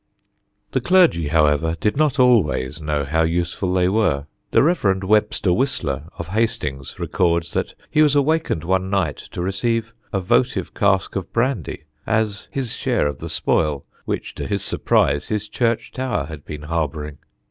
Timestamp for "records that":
6.97-7.75